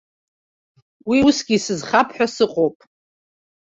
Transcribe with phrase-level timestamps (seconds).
[1.09, 2.77] Уи усгьы исызхап ҳәа сыҟоуп.